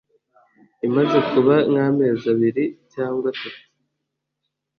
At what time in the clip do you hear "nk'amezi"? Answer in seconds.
1.69-2.25